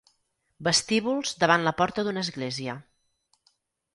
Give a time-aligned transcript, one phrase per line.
[0.67, 2.75] Vestíbuls davant la porta d'una església.